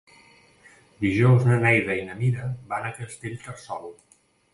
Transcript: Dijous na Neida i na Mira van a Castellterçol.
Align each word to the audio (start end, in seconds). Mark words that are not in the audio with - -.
Dijous 1.03 1.45
na 1.49 1.57
Neida 1.65 1.97
i 1.99 2.05
na 2.07 2.15
Mira 2.21 2.47
van 2.73 2.87
a 2.87 2.95
Castellterçol. 3.01 3.87